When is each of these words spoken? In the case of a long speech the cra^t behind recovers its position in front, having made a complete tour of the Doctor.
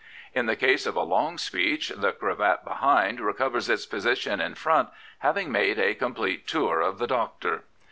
In 0.33 0.47
the 0.47 0.55
case 0.55 0.87
of 0.87 0.95
a 0.95 1.03
long 1.03 1.37
speech 1.37 1.89
the 1.89 2.11
cra^t 2.11 2.63
behind 2.65 3.19
recovers 3.19 3.69
its 3.69 3.85
position 3.85 4.41
in 4.41 4.55
front, 4.55 4.89
having 5.19 5.51
made 5.51 5.77
a 5.77 5.93
complete 5.93 6.47
tour 6.47 6.79
of 6.81 6.97
the 6.97 7.05
Doctor. 7.05 7.65